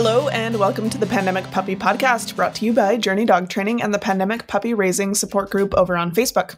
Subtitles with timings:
[0.00, 3.82] Hello, and welcome to the Pandemic Puppy Podcast, brought to you by Journey Dog Training
[3.82, 6.54] and the Pandemic Puppy Raising Support Group over on Facebook.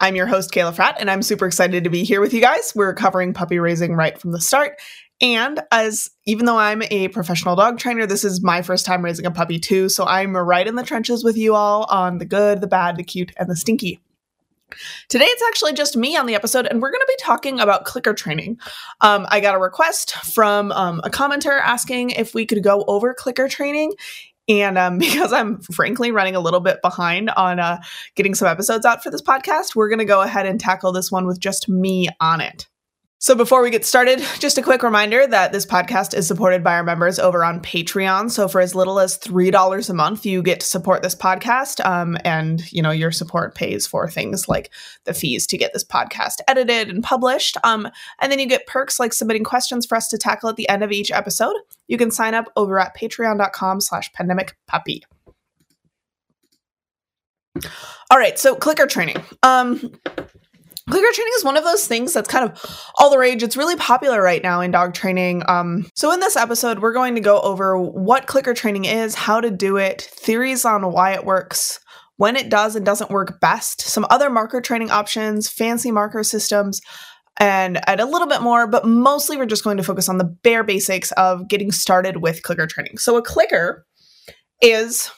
[0.00, 2.72] I'm your host, Kayla Fratt, and I'm super excited to be here with you guys.
[2.74, 4.80] We're covering puppy raising right from the start.
[5.20, 9.26] And as even though I'm a professional dog trainer, this is my first time raising
[9.26, 9.90] a puppy too.
[9.90, 13.04] So I'm right in the trenches with you all on the good, the bad, the
[13.04, 14.00] cute, and the stinky.
[15.08, 17.84] Today it's actually just me on the episode, and we're going to be talking about
[17.84, 18.58] clicker training.
[19.00, 23.14] Um, I got a request from um, a commenter asking if we could go over
[23.14, 23.94] clicker training.
[24.48, 27.80] And um, because I'm frankly running a little bit behind on uh,
[28.16, 31.10] getting some episodes out for this podcast, we're going to go ahead and tackle this
[31.10, 32.68] one with just me on it.
[33.22, 36.72] So, before we get started, just a quick reminder that this podcast is supported by
[36.72, 38.30] our members over on Patreon.
[38.30, 41.84] So, for as little as $3 a month, you get to support this podcast.
[41.84, 44.70] Um, and, you know, your support pays for things like
[45.04, 47.58] the fees to get this podcast edited and published.
[47.62, 50.68] Um, and then you get perks like submitting questions for us to tackle at the
[50.70, 51.56] end of each episode.
[51.88, 55.04] You can sign up over at patreon.com slash pandemic puppy.
[58.10, 59.22] All right, so clicker training.
[59.42, 59.92] Um,
[60.90, 63.42] Clicker training is one of those things that's kind of all the rage.
[63.42, 65.42] It's really popular right now in dog training.
[65.48, 69.40] Um, so, in this episode, we're going to go over what clicker training is, how
[69.40, 71.78] to do it, theories on why it works,
[72.16, 76.80] when it does and doesn't work best, some other marker training options, fancy marker systems,
[77.38, 78.66] and, and a little bit more.
[78.66, 82.42] But mostly, we're just going to focus on the bare basics of getting started with
[82.42, 82.98] clicker training.
[82.98, 83.86] So, a clicker
[84.60, 85.10] is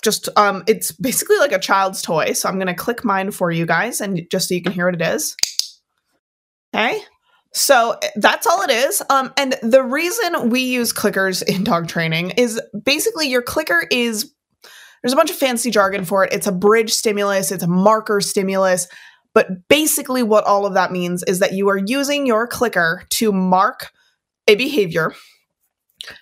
[0.00, 3.50] just um it's basically like a child's toy so i'm going to click mine for
[3.50, 5.36] you guys and just so you can hear what it is.
[6.74, 7.00] Okay?
[7.52, 9.02] So that's all it is.
[9.10, 14.32] Um and the reason we use clickers in dog training is basically your clicker is
[15.02, 16.32] there's a bunch of fancy jargon for it.
[16.32, 18.86] It's a bridge stimulus it's a marker stimulus
[19.32, 23.32] but basically what all of that means is that you are using your clicker to
[23.32, 23.90] mark
[24.48, 25.14] a behavior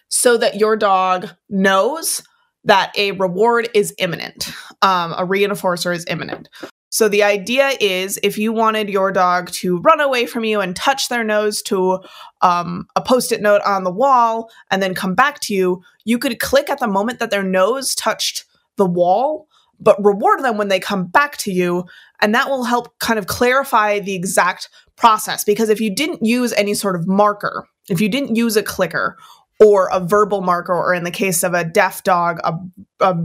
[0.09, 2.23] so that your dog knows
[2.69, 4.53] that a reward is imminent,
[4.83, 6.49] um, a reinforcer is imminent.
[6.91, 10.77] So the idea is if you wanted your dog to run away from you and
[10.77, 12.01] touch their nose to
[12.41, 16.19] um, a post it note on the wall and then come back to you, you
[16.19, 18.45] could click at the moment that their nose touched
[18.77, 19.49] the wall,
[19.81, 21.85] but reward them when they come back to you.
[22.21, 25.45] And that will help kind of clarify the exact process.
[25.45, 29.17] Because if you didn't use any sort of marker, if you didn't use a clicker
[29.61, 32.55] or a verbal marker, or in the case of a deaf dog, a,
[33.01, 33.17] a,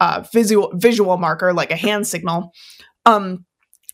[0.00, 2.52] a visual visual marker like a hand signal.
[3.06, 3.44] Um,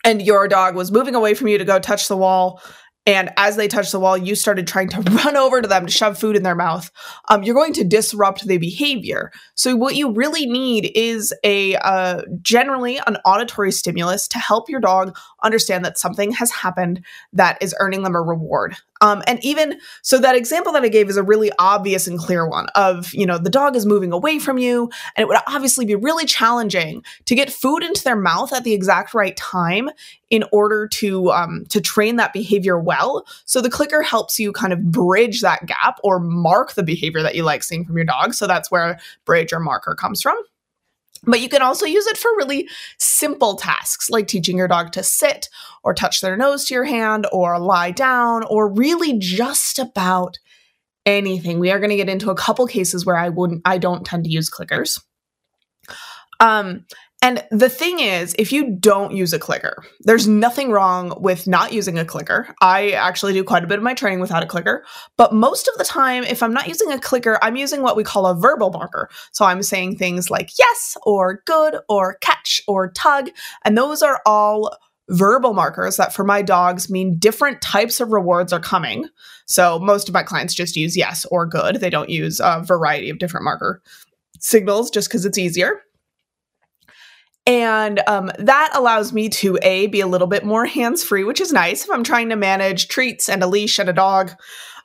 [0.05, 2.61] and your dog was moving away from you to go touch the wall
[3.07, 5.93] and as they touched the wall, you started trying to run over to them to
[5.93, 6.91] shove food in their mouth.
[7.29, 9.31] Um, you're going to disrupt the behavior.
[9.55, 14.81] So what you really need is a uh, generally an auditory stimulus to help your
[14.81, 18.77] dog understand that something has happened that is earning them a reward.
[19.01, 22.49] Um, and even so, that example that I gave is a really obvious and clear
[22.49, 25.85] one of, you know, the dog is moving away from you, and it would obviously
[25.85, 29.91] be really challenging to get food into their mouth at the exact right time
[30.31, 33.27] in order to um, to train that behavior well.
[33.45, 37.35] So the clicker helps you kind of bridge that gap or mark the behavior that
[37.35, 38.33] you like seeing from your dog.
[38.33, 40.37] So that's where bridge or marker comes from.
[41.27, 42.69] But you can also use it for really
[42.99, 45.49] simple tasks like teaching your dog to sit
[45.83, 50.39] or touch their nose to your hand or lie down or really just about
[51.07, 51.59] anything.
[51.59, 54.25] We are going to get into a couple cases where I wouldn't I don't tend
[54.25, 55.01] to use clickers.
[56.41, 56.87] Um
[57.25, 61.73] and the thing is, if you don't use a clicker, there's nothing wrong with not
[61.73, 62.55] using a clicker.
[62.61, 64.85] I actually do quite a bit of my training without a clicker,
[65.17, 68.05] but most of the time, if I'm not using a clicker, I'm using what we
[68.05, 69.09] call a verbal marker.
[69.33, 73.31] So I'm saying things like yes, or good, or catch, or tug.
[73.65, 74.77] And those are all
[75.09, 79.09] verbal markers that for my dogs mean different types of rewards are coming.
[79.47, 81.77] So most of my clients just use yes or good.
[81.77, 83.81] They don't use a variety of different marker
[84.41, 85.81] signals just because it's easier.
[87.47, 91.41] And um, that allows me to A, be a little bit more hands free, which
[91.41, 94.33] is nice if I'm trying to manage treats and a leash and a dog.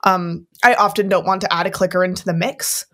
[0.03, 2.85] Um, I often don't want to add a clicker into the mix.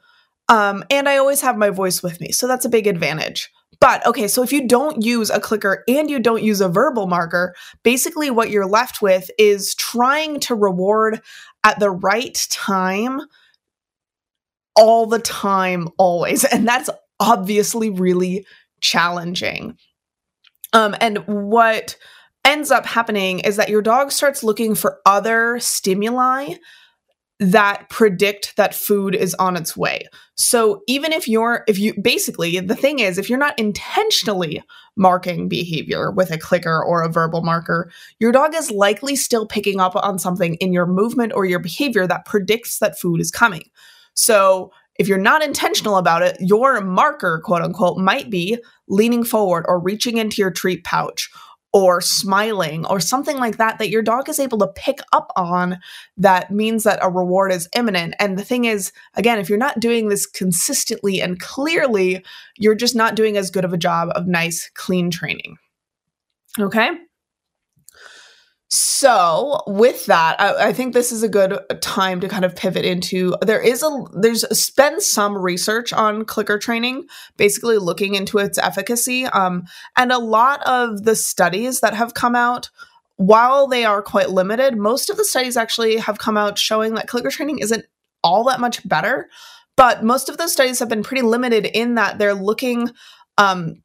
[0.49, 2.31] Um, and I always have my voice with me.
[2.31, 3.49] So that's a big advantage.
[3.79, 7.07] But okay, so if you don't use a clicker and you don't use a verbal
[7.07, 11.21] marker, basically what you're left with is trying to reward
[11.63, 13.21] at the right time
[14.75, 16.43] all the time, always.
[16.43, 16.89] And that's
[17.19, 18.45] obviously really
[18.85, 19.77] challenging.
[20.73, 21.97] Um, and what
[22.43, 26.55] ends up happening is that your dog starts looking for other stimuli
[27.39, 30.05] that predict that food is on its way.
[30.35, 34.63] So even if you're if you basically the thing is if you're not intentionally
[34.95, 39.81] marking behavior with a clicker or a verbal marker, your dog is likely still picking
[39.81, 43.63] up on something in your movement or your behavior that predicts that food is coming.
[44.13, 48.57] So if you're not intentional about it, your marker, quote unquote, might be
[48.87, 51.29] leaning forward or reaching into your treat pouch
[51.73, 55.77] or smiling or something like that that your dog is able to pick up on
[56.15, 58.15] that means that a reward is imminent.
[58.17, 62.23] And the thing is, again, if you're not doing this consistently and clearly,
[62.57, 65.57] you're just not doing as good of a job of nice, clean training.
[66.57, 66.91] Okay.
[68.75, 72.83] So, with that, I, I, think this is a good time to kind of pivot
[72.83, 73.33] into.
[73.41, 77.05] There is a there's been some research on clicker training,
[77.37, 79.63] basically looking into its efficacy, um,
[79.95, 82.69] and a lot of the studies that have come out,
[83.15, 87.07] while they are quite limited, most of the studies actually have come out showing that
[87.07, 87.85] clicker training isn't
[88.25, 89.29] all that much better.
[89.77, 92.91] But most of those studies have been pretty limited in that they're looking
[93.37, 93.83] um,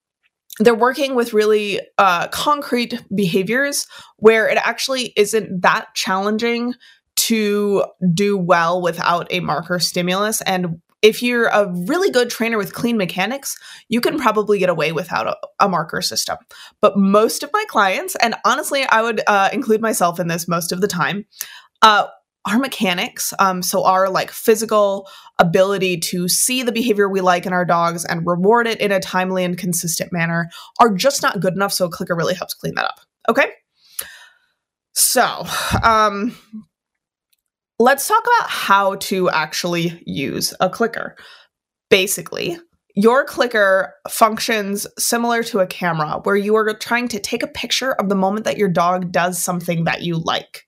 [0.58, 3.86] they're working with really uh, concrete behaviors
[4.16, 6.74] where it actually isn't that challenging
[7.16, 10.40] to do well without a marker stimulus.
[10.42, 13.56] And if you're a really good trainer with clean mechanics,
[13.88, 16.36] you can probably get away without a, a marker system.
[16.80, 20.72] But most of my clients, and honestly, I would uh, include myself in this most
[20.72, 21.24] of the time,
[21.82, 22.06] uh,
[22.46, 25.08] our mechanics, um, so our like physical
[25.38, 29.00] ability to see the behavior we like in our dogs and reward it in a
[29.00, 30.50] timely and consistent manner,
[30.80, 31.72] are just not good enough.
[31.72, 33.00] So a clicker really helps clean that up.
[33.28, 33.50] Okay.
[34.92, 35.44] So,
[35.82, 36.36] um,
[37.78, 41.16] let's talk about how to actually use a clicker.
[41.88, 42.58] Basically,
[42.94, 47.92] your clicker functions similar to a camera where you are trying to take a picture
[47.92, 50.64] of the moment that your dog does something that you like.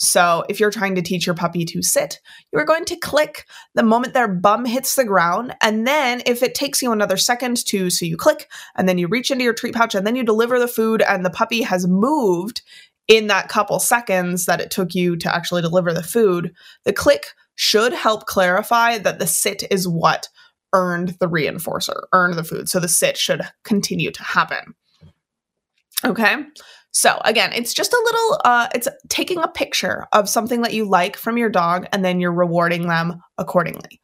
[0.00, 2.20] So, if you're trying to teach your puppy to sit,
[2.52, 5.56] you are going to click the moment their bum hits the ground.
[5.60, 9.08] And then, if it takes you another second to, so you click and then you
[9.08, 11.88] reach into your treat pouch and then you deliver the food, and the puppy has
[11.88, 12.62] moved
[13.08, 16.54] in that couple seconds that it took you to actually deliver the food,
[16.84, 20.28] the click should help clarify that the sit is what
[20.72, 22.68] earned the reinforcer, earned the food.
[22.68, 24.76] So, the sit should continue to happen.
[26.04, 26.36] Okay.
[26.92, 30.84] So again, it's just a little uh it's taking a picture of something that you
[30.88, 34.00] like from your dog and then you're rewarding them accordingly.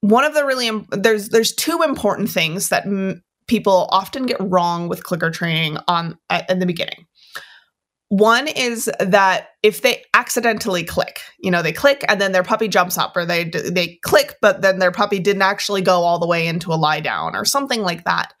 [0.00, 4.88] One of the really there's there's two important things that m- people often get wrong
[4.88, 7.06] with clicker training on at, in the beginning.
[8.08, 12.68] One is that if they accidentally click, you know, they click and then their puppy
[12.68, 16.28] jumps up, or they they click, but then their puppy didn't actually go all the
[16.28, 18.34] way into a lie down, or something like that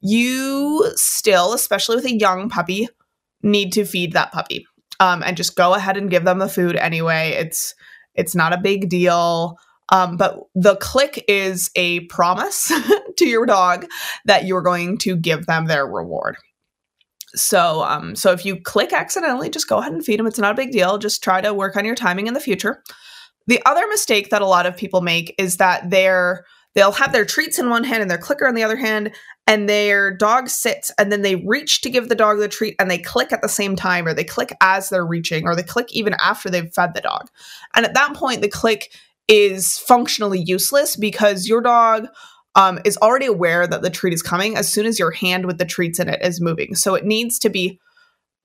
[0.00, 2.88] you still, especially with a young puppy,
[3.42, 4.66] need to feed that puppy.
[4.98, 7.30] Um, and just go ahead and give them the food anyway.
[7.30, 7.74] It's
[8.14, 9.56] it's not a big deal.
[9.92, 12.72] Um, but the click is a promise
[13.16, 13.86] to your dog
[14.24, 16.36] that you're going to give them their reward.
[17.34, 20.26] So, um, so if you click accidentally, just go ahead and feed them.
[20.26, 20.98] It's not a big deal.
[20.98, 22.82] Just try to work on your timing in the future.
[23.46, 26.44] The other mistake that a lot of people make is that they're
[26.74, 29.12] they'll have their treats in one hand and their clicker in the other hand
[29.50, 32.88] and their dog sits and then they reach to give the dog the treat and
[32.88, 35.88] they click at the same time or they click as they're reaching or they click
[35.90, 37.28] even after they've fed the dog.
[37.74, 38.94] And at that point the click
[39.26, 42.06] is functionally useless because your dog
[42.54, 45.58] um, is already aware that the treat is coming as soon as your hand with
[45.58, 46.76] the treats in it is moving.
[46.76, 47.80] So it needs to be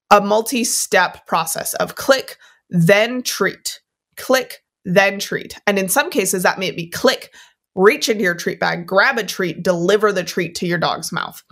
[0.09, 2.37] a multi-step process of click
[2.71, 3.79] then treat
[4.17, 5.59] click then treat.
[5.67, 7.31] And in some cases that may be click
[7.75, 11.43] reach into your treat bag, grab a treat, deliver the treat to your dog's mouth.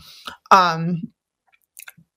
[0.51, 1.13] Um,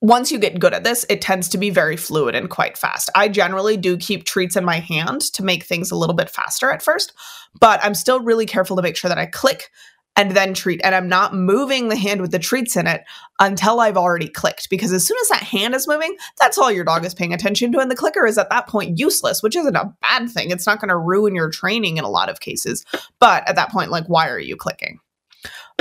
[0.01, 3.11] once you get good at this, it tends to be very fluid and quite fast.
[3.15, 6.71] I generally do keep treats in my hand to make things a little bit faster
[6.71, 7.13] at first,
[7.61, 9.71] but I'm still really careful to make sure that I click
[10.17, 10.81] and then treat.
[10.83, 13.05] And I'm not moving the hand with the treats in it
[13.39, 14.71] until I've already clicked.
[14.71, 17.71] Because as soon as that hand is moving, that's all your dog is paying attention
[17.73, 17.79] to.
[17.79, 20.51] And the clicker is at that point useless, which isn't a bad thing.
[20.51, 22.85] It's not going to ruin your training in a lot of cases.
[23.21, 24.99] But at that point, like, why are you clicking?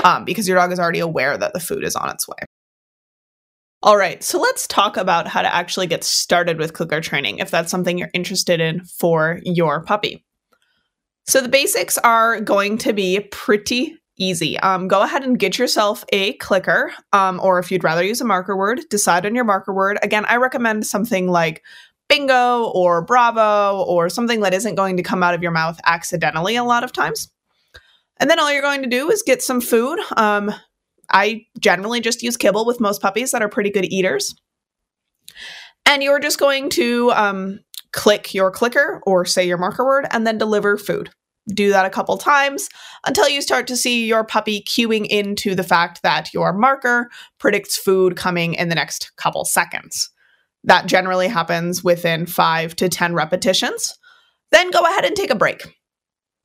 [0.03, 2.35] Um, because your dog is already aware that the food is on its way.
[3.81, 7.51] All right, so let's talk about how to actually get started with clicker training if
[7.51, 10.25] that's something you're interested in for your puppy.
[11.27, 14.59] So, the basics are going to be pretty easy.
[14.59, 18.25] Um, go ahead and get yourself a clicker, um, or if you'd rather use a
[18.25, 19.97] marker word, decide on your marker word.
[20.01, 21.63] Again, I recommend something like
[22.07, 26.55] bingo or bravo or something that isn't going to come out of your mouth accidentally
[26.55, 27.31] a lot of times.
[28.17, 29.99] And then all you're going to do is get some food.
[30.15, 30.53] Um,
[31.11, 34.35] I generally just use kibble with most puppies that are pretty good eaters.
[35.85, 37.59] And you're just going to um,
[37.91, 41.09] click your clicker or say your marker word and then deliver food
[41.49, 42.69] do that a couple times
[43.05, 47.77] until you start to see your puppy cueing into the fact that your marker predicts
[47.77, 50.09] food coming in the next couple seconds.
[50.63, 53.97] That generally happens within five to 10 repetitions.
[54.51, 55.61] Then go ahead and take a break.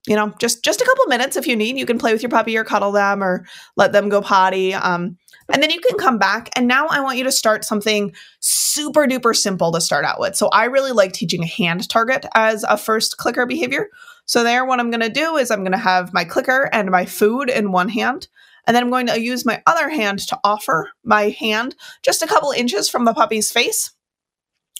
[0.06, 1.76] you know, just just a couple minutes if you need.
[1.78, 3.44] You can play with your puppy or cuddle them or
[3.76, 4.74] let them go potty.
[4.74, 5.16] Um,
[5.52, 6.48] and then you can come back.
[6.56, 10.36] And now I want you to start something super duper simple to start out with.
[10.36, 13.88] So I really like teaching a hand target as a first clicker behavior.
[14.30, 16.88] So there, what I'm going to do is I'm going to have my clicker and
[16.88, 18.28] my food in one hand.
[18.64, 22.28] And then I'm going to use my other hand to offer my hand just a
[22.28, 23.90] couple inches from the puppy's face.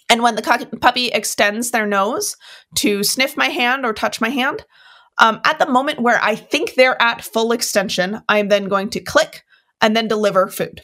[0.09, 2.37] And when the puppy extends their nose
[2.77, 4.65] to sniff my hand or touch my hand,
[5.19, 8.89] um, at the moment where I think they're at full extension, I am then going
[8.91, 9.43] to click
[9.81, 10.83] and then deliver food.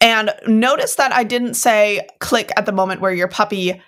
[0.00, 3.80] And notice that I didn't say click at the moment where your puppy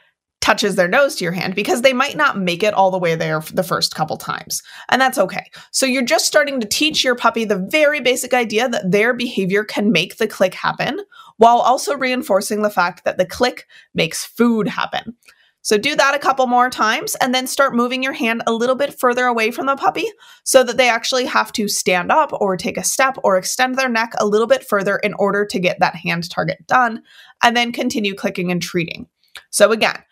[0.45, 3.15] touches their nose to your hand because they might not make it all the way
[3.15, 4.63] there the first couple times.
[4.91, 5.47] And that's okay.
[5.71, 9.65] So you're just starting to teach your puppy the very basic idea that their behavior
[9.65, 11.01] can make the click happen
[11.39, 15.17] while also reinforcing the fact that the click makes food happen.
[15.63, 18.75] So do that a couple more times and then start moving your hand a little
[18.75, 20.05] bit further away from the puppy
[20.45, 23.89] so that they actually have to stand up or take a step or extend their
[23.89, 27.03] neck a little bit further in order to get that hand target done
[27.43, 29.07] and then continue clicking and treating.
[29.49, 30.03] So again,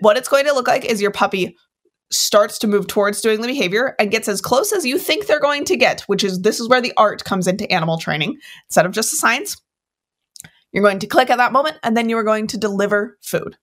[0.00, 1.56] what it's going to look like is your puppy
[2.10, 5.40] starts to move towards doing the behavior and gets as close as you think they're
[5.40, 8.86] going to get, which is this is where the art comes into animal training instead
[8.86, 9.60] of just the science.
[10.72, 13.56] You're going to click at that moment and then you are going to deliver food.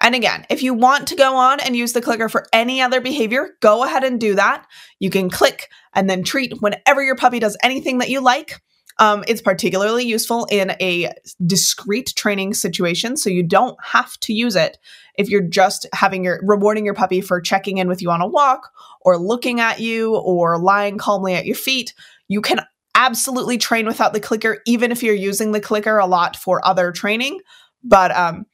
[0.00, 3.00] And again, if you want to go on and use the clicker for any other
[3.00, 4.66] behavior, go ahead and do that.
[4.98, 8.60] You can click and then treat whenever your puppy does anything that you like.
[8.98, 11.12] Um, it's particularly useful in a
[11.44, 14.78] discrete training situation, so you don't have to use it
[15.16, 18.26] if you're just having your rewarding your puppy for checking in with you on a
[18.26, 21.94] walk or looking at you or lying calmly at your feet.
[22.28, 22.60] You can
[22.94, 26.92] absolutely train without the clicker, even if you're using the clicker a lot for other
[26.92, 27.40] training.
[27.82, 28.46] But um,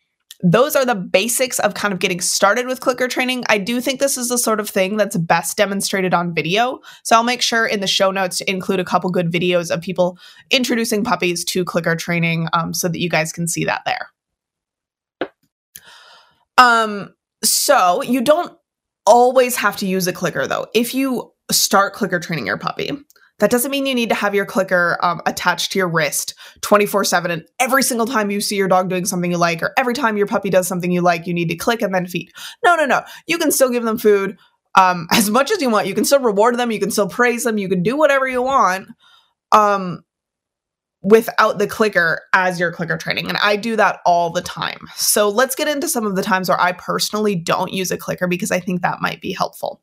[0.42, 3.44] those are the basics of kind of getting started with clicker training.
[3.48, 6.80] I do think this is the sort of thing that's best demonstrated on video.
[7.04, 9.82] So I'll make sure in the show notes to include a couple good videos of
[9.82, 10.18] people
[10.50, 14.10] introducing puppies to clicker training um, so that you guys can see that there.
[16.60, 18.56] Um, so you don't
[19.06, 20.66] always have to use a clicker though.
[20.74, 22.92] If you start clicker training your puppy,
[23.38, 27.04] that doesn't mean you need to have your clicker um, attached to your wrist 24
[27.04, 27.30] 7.
[27.30, 30.18] And every single time you see your dog doing something you like, or every time
[30.18, 32.30] your puppy does something you like, you need to click and then feed.
[32.62, 33.02] No, no, no.
[33.26, 34.38] You can still give them food
[34.74, 35.86] um, as much as you want.
[35.86, 36.70] You can still reward them.
[36.70, 37.56] You can still praise them.
[37.56, 38.88] You can do whatever you want
[39.52, 40.02] um,
[41.02, 43.28] without the clicker as your clicker training.
[43.28, 44.86] And I do that all the time.
[44.96, 48.26] So let's get into some of the times where I personally don't use a clicker
[48.26, 49.80] because I think that might be helpful.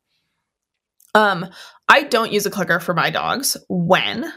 [1.14, 1.46] Um,
[1.88, 4.32] I don't use a clicker for my dogs when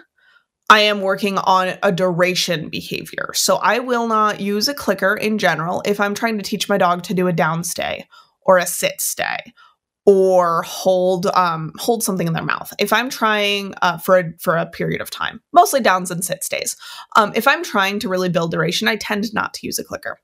[0.70, 3.32] I am working on a duration behavior.
[3.36, 6.78] So I will not use a clicker in general if I'm trying to teach my
[6.78, 8.08] dog to do a down stay
[8.44, 9.54] or a sit stay
[10.06, 12.74] or hold um, hold something in their mouth.
[12.80, 16.44] If I'm trying uh, for a, for a period of time, mostly downs and sit
[16.44, 16.76] stays.
[17.16, 20.20] Um, if I'm trying to really build duration, I tend not to use a clicker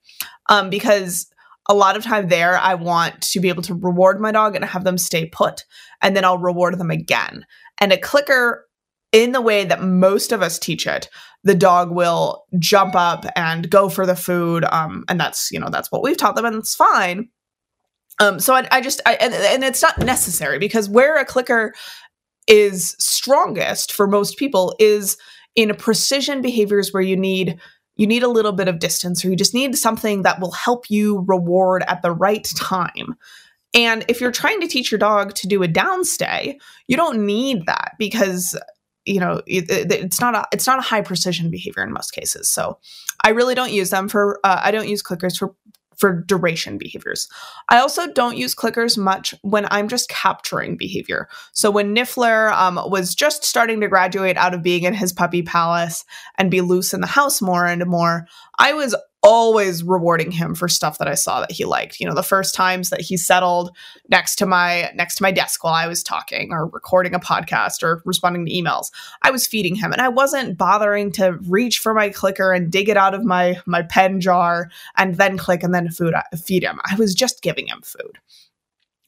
[0.50, 1.28] um, because
[1.70, 4.64] a lot of time there, I want to be able to reward my dog and
[4.66, 5.66] have them stay put,
[6.02, 7.46] and then I'll reward them again.
[7.80, 8.66] And a clicker,
[9.12, 11.10] in the way that most of us teach it,
[11.44, 15.70] the dog will jump up and go for the food, um, and that's you know
[15.70, 17.30] that's what we've taught them, and it's fine.
[18.20, 21.74] Um, so I, I just I, and, and it's not necessary because where a clicker
[22.48, 25.18] is strongest for most people is
[25.56, 27.60] in precision behaviors where you need
[27.98, 30.90] you need a little bit of distance or you just need something that will help
[30.90, 33.16] you reward at the right time.
[33.74, 36.58] And if you're trying to teach your dog to do a downstay,
[36.88, 38.58] you don't need that because
[39.06, 42.12] you know it, it, it's not a it's not a high precision behavior in most
[42.12, 42.50] cases.
[42.50, 42.78] So
[43.24, 45.56] I really don't use them for uh, I don't use clickers for
[45.98, 47.28] for duration behaviors.
[47.70, 51.28] I also don't use clickers much when I'm just capturing behavior.
[51.52, 55.42] So when Niffler um, was just starting to graduate out of being in his puppy
[55.42, 58.28] palace and be loose in the house more and more,
[58.60, 62.00] I was always rewarding him for stuff that I saw that he liked.
[62.00, 63.72] You know, the first times that he settled
[64.10, 67.84] next to my next to my desk while I was talking or recording a podcast
[67.84, 68.92] or responding to emails,
[69.24, 72.90] I was feeding him and I wasn't bothering to reach for my clicker and dig
[72.90, 76.64] it out of my my pen jar and then click and then food uh, feed
[76.64, 76.80] him.
[76.86, 78.20] I was just giving him food.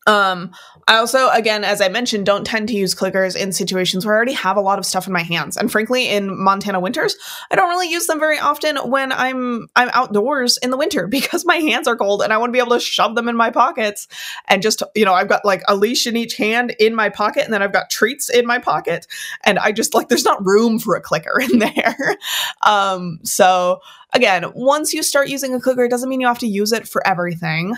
[0.10, 0.51] Um,
[0.88, 4.18] I also, again, as I mentioned, don't tend to use clickers in situations where I
[4.18, 5.56] already have a lot of stuff in my hands.
[5.56, 7.16] And frankly, in Montana winters,
[7.51, 11.46] I don't really use them very often when I'm I'm outdoors in the winter because
[11.46, 13.51] my hands are cold and I want to be able to shove them in my
[13.51, 14.08] pockets
[14.48, 17.44] and just, you know, I've got like a leash in each hand in my pocket
[17.44, 19.06] and then I've got treats in my pocket.
[19.44, 22.18] And I just like there's not room for a clicker in there.
[22.66, 23.80] um, so
[24.12, 26.88] again, once you start using a clicker, it doesn't mean you have to use it
[26.88, 27.75] for everything.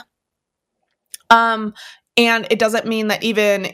[1.32, 1.74] Um,
[2.18, 3.74] and it doesn't mean that even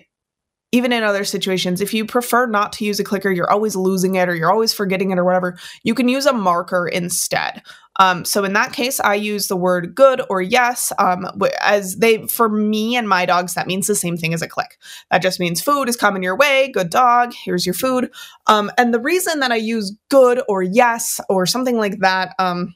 [0.73, 4.15] even in other situations, if you prefer not to use a clicker, you're always losing
[4.15, 7.63] it or you're always forgetting it or whatever, you can use a marker instead.
[7.99, 10.91] Um, so in that case, I use the word good or yes.
[10.99, 11.25] Um,
[11.61, 14.77] as they, for me and my dogs, that means the same thing as a click.
[15.09, 16.69] That just means food is coming your way.
[16.73, 17.33] Good dog.
[17.33, 18.11] Here's your food.
[18.47, 22.75] Um, and the reason that I use good or yes or something like that, um,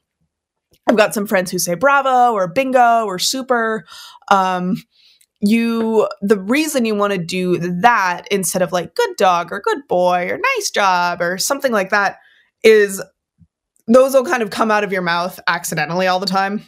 [0.88, 3.86] I've got some friends who say bravo or bingo or super.
[4.30, 4.78] Um,
[5.42, 9.80] you the reason you want to do that instead of like good dog or good
[9.88, 12.18] boy or nice job or something like that
[12.64, 13.02] is
[13.88, 16.64] those will kind of come out of your mouth accidentally all the time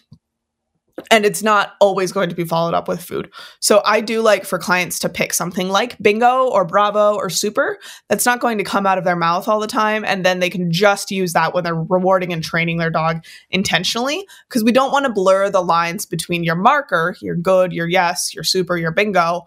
[1.09, 3.31] and it's not always going to be followed up with food.
[3.59, 7.79] So I do like for clients to pick something like bingo or bravo or super
[8.09, 10.49] that's not going to come out of their mouth all the time and then they
[10.49, 14.91] can just use that when they're rewarding and training their dog intentionally because we don't
[14.91, 18.91] want to blur the lines between your marker, your good, your yes, your super, your
[18.91, 19.41] bingo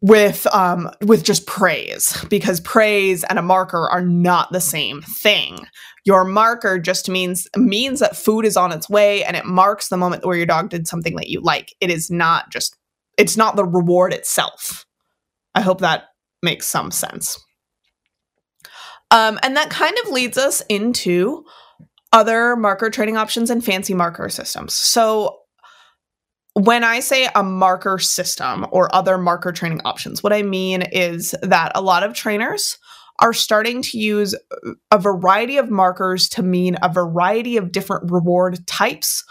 [0.00, 5.66] with um with just praise because praise and a marker are not the same thing.
[6.04, 9.96] Your marker just means means that food is on its way and it marks the
[9.96, 11.74] moment where your dog did something that you like.
[11.80, 12.76] It is not just
[13.16, 14.86] it's not the reward itself.
[15.54, 16.04] I hope that
[16.42, 17.44] makes some sense.
[19.10, 21.44] Um and that kind of leads us into
[22.12, 24.74] other marker training options and fancy marker systems.
[24.74, 25.37] So
[26.58, 31.34] when I say a marker system or other marker training options, what I mean is
[31.42, 32.78] that a lot of trainers
[33.20, 34.34] are starting to use
[34.90, 39.24] a variety of markers to mean a variety of different reward types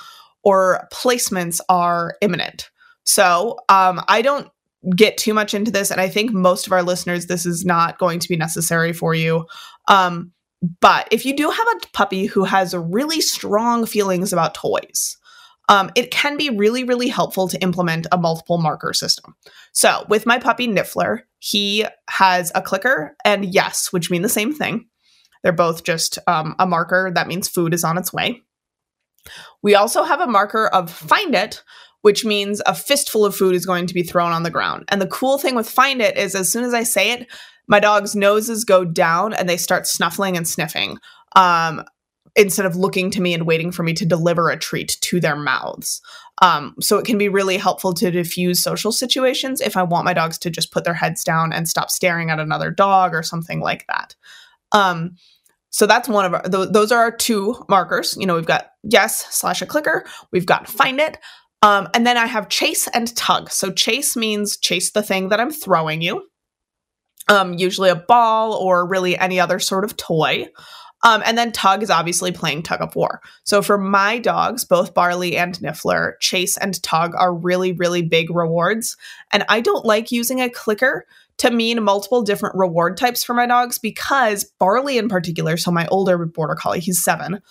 [0.43, 2.69] or placements are imminent.
[3.05, 4.49] So um, I don't
[4.95, 7.97] get too much into this, and I think most of our listeners, this is not
[7.97, 9.45] going to be necessary for you.
[9.89, 10.31] Um,
[10.79, 15.17] but if you do have a puppy who has really strong feelings about toys,
[15.69, 19.35] um, it can be really, really helpful to implement a multiple marker system.
[19.73, 24.53] So, with my puppy Niffler, he has a clicker and yes, which mean the same
[24.53, 24.87] thing.
[25.43, 28.41] They're both just um, a marker that means food is on its way.
[29.61, 31.63] We also have a marker of find it,
[32.01, 34.85] which means a fistful of food is going to be thrown on the ground.
[34.87, 37.27] And the cool thing with find it is as soon as I say it,
[37.67, 40.97] my dog's noses go down and they start snuffling and sniffing.
[41.35, 41.83] Um,
[42.37, 45.35] instead of looking to me and waiting for me to deliver a treat to their
[45.35, 46.01] mouths.
[46.41, 50.13] Um, so it can be really helpful to diffuse social situations if I want my
[50.13, 53.59] dogs to just put their heads down and stop staring at another dog or something
[53.59, 54.15] like that.
[54.71, 55.15] Um,
[55.71, 58.15] so that's one of our, th- those are our two markers.
[58.19, 61.17] You know, we've got yes slash a clicker, we've got find it.
[61.63, 63.49] Um, and then I have chase and tug.
[63.49, 66.27] So chase means chase the thing that I'm throwing you,
[67.27, 70.47] um, usually a ball or really any other sort of toy.
[71.03, 73.21] Um, and then Tug is obviously playing tug of war.
[73.43, 78.33] So for my dogs, both Barley and Niffler, Chase and Tug are really, really big
[78.33, 78.97] rewards.
[79.31, 81.05] And I don't like using a clicker
[81.37, 85.87] to mean multiple different reward types for my dogs because Barley in particular, so my
[85.87, 87.41] older border collie, he's seven.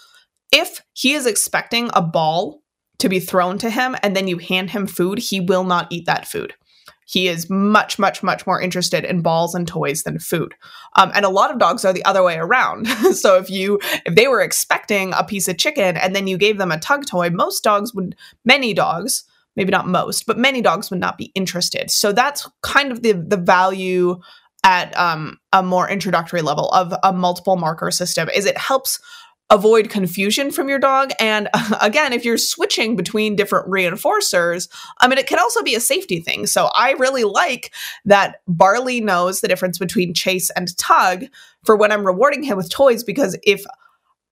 [0.51, 2.63] If he is expecting a ball
[2.99, 6.07] to be thrown to him and then you hand him food, he will not eat
[6.07, 6.55] that food.
[7.07, 10.55] He is much, much, much more interested in balls and toys than food.
[10.97, 12.87] Um, and a lot of dogs are the other way around.
[13.15, 16.59] so if you if they were expecting a piece of chicken and then you gave
[16.59, 20.91] them a tug toy, most dogs would, many dogs, maybe not most, but many dogs
[20.91, 21.91] would not be interested.
[21.93, 24.21] So that's kind of the the value
[24.65, 28.99] at um, a more introductory level of a multiple marker system is it helps
[29.51, 31.11] avoid confusion from your dog.
[31.21, 31.49] And
[31.81, 36.21] again, if you're switching between different reinforcers, I mean, it can also be a safety
[36.21, 36.47] thing.
[36.47, 37.73] So I really like
[38.05, 41.25] that Barley knows the difference between chase and tug
[41.65, 43.65] for when I'm rewarding him with toys, because if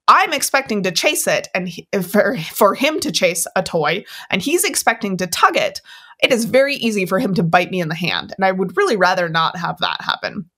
[0.07, 4.43] I'm expecting to chase it and he, for, for him to chase a toy and
[4.43, 5.81] he's expecting to tug it,
[6.23, 8.33] it is very easy for him to bite me in the hand.
[8.37, 10.51] And I would really rather not have that happen.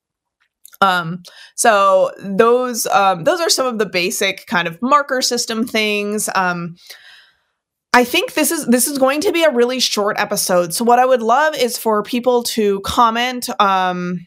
[0.81, 1.23] Um,
[1.55, 6.29] so those um, those are some of the basic kind of marker system things.
[6.35, 6.77] Um,
[7.93, 10.75] I think this is this is going to be a really short episode.
[10.75, 13.49] So what I would love is for people to comment.
[13.61, 14.27] Um,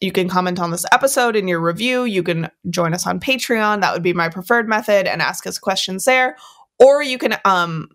[0.00, 2.04] you can comment on this episode in your review.
[2.04, 3.80] You can join us on Patreon.
[3.80, 6.36] That would be my preferred method, and ask us questions there.
[6.80, 7.88] Or you can um,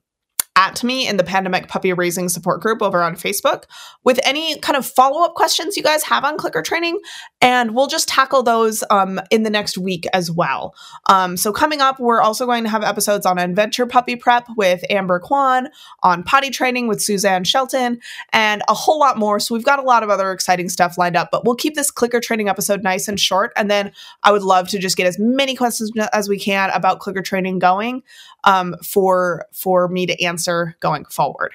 [0.59, 3.63] at me in the pandemic puppy raising support group over on Facebook
[4.03, 6.99] with any kind of follow up questions you guys have on clicker training.
[7.39, 10.75] And we'll just tackle those um, in the next week as well.
[11.07, 14.83] Um, so, coming up, we're also going to have episodes on adventure puppy prep with
[14.89, 15.69] Amber Kwan,
[16.03, 18.01] on potty training with Suzanne Shelton,
[18.33, 19.39] and a whole lot more.
[19.39, 21.89] So, we've got a lot of other exciting stuff lined up, but we'll keep this
[21.89, 23.53] clicker training episode nice and short.
[23.55, 23.93] And then
[24.23, 27.59] I would love to just get as many questions as we can about clicker training
[27.59, 28.03] going
[28.43, 31.53] um, for for me to answer going forward.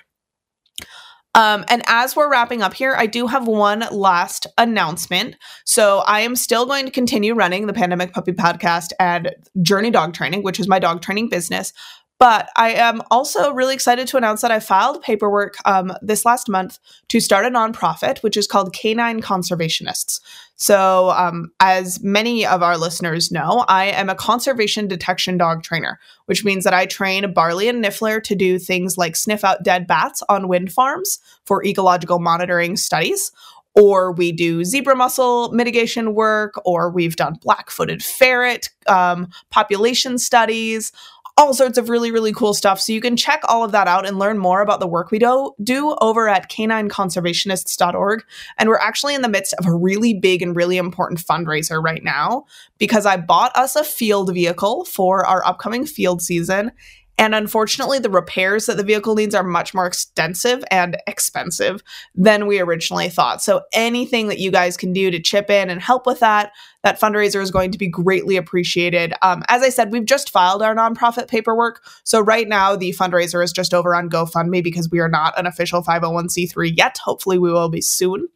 [1.37, 5.35] Um, and as we're wrapping up here, I do have one last announcement.
[5.64, 10.14] So I am still going to continue running the Pandemic Puppy Podcast and Journey Dog
[10.14, 11.72] Training, which is my dog training business.
[12.18, 16.48] But I am also really excited to announce that I filed paperwork um, this last
[16.48, 20.20] month to start a nonprofit, which is called Canine Conservationists.
[20.57, 25.98] So, um, as many of our listeners know, I am a conservation detection dog trainer,
[26.27, 29.88] which means that I train Barley and Niffler to do things like sniff out dead
[29.88, 33.33] bats on wind farms for ecological monitoring studies,
[33.74, 40.18] or we do zebra mussel mitigation work, or we've done black footed ferret um, population
[40.18, 40.92] studies,
[41.37, 42.81] all sorts of really, really cool stuff.
[42.81, 45.18] So you can check all of that out and learn more about the work we
[45.18, 48.25] do, do over at canineconservationists.org.
[48.57, 52.05] And we're actually in the midst of a really big and really important fundraiser right
[52.05, 52.44] now
[52.79, 56.70] because I bought us a field vehicle for our upcoming field season.
[57.16, 61.83] And unfortunately, the repairs that the vehicle needs are much more extensive and expensive
[62.14, 63.42] than we originally thought.
[63.42, 67.00] So, anything that you guys can do to chip in and help with that, that
[67.00, 69.14] fundraiser is going to be greatly appreciated.
[69.22, 71.85] Um, as I said, we've just filed our nonprofit paperwork.
[72.03, 75.46] So, right now, the fundraiser is just over on GoFundMe because we are not an
[75.46, 76.98] official 501c3 yet.
[76.98, 78.29] Hopefully, we will be soon.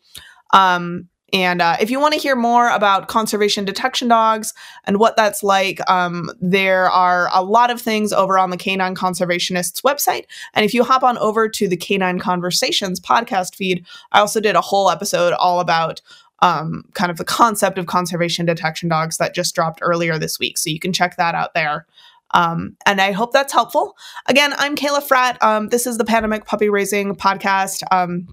[0.53, 5.17] Um, and uh, if you want to hear more about conservation detection dogs and what
[5.17, 10.25] that's like, um, there are a lot of things over on the Canine Conservationists website.
[10.55, 14.57] And if you hop on over to the Canine Conversations podcast feed, I also did
[14.57, 16.01] a whole episode all about
[16.41, 20.57] um, kind of the concept of conservation detection dogs that just dropped earlier this week.
[20.57, 21.87] So you can check that out there.
[22.33, 23.97] Um, and I hope that's helpful.
[24.27, 25.43] Again, I'm Kayla Fratt.
[25.43, 27.83] Um, this is the Pandemic Puppy Raising Podcast.
[27.91, 28.29] Um,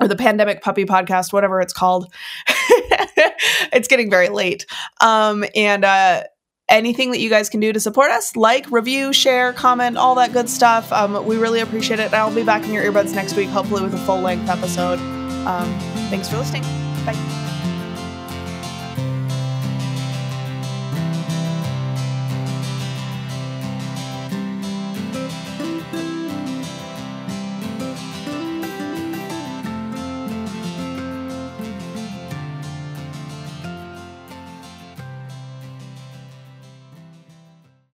[0.00, 2.12] or the pandemic puppy podcast whatever it's called.
[3.72, 4.66] It's getting very late.
[5.00, 6.24] Um, and uh,
[6.68, 10.32] anything that you guys can do to support us like review share comment all that
[10.32, 12.12] good stuff um, we really appreciate it.
[12.12, 14.98] I'll be back in your earbuds next week hopefully with a full length episode.
[15.46, 15.78] Um,
[16.10, 16.62] thanks for listening.
[17.04, 17.35] Bye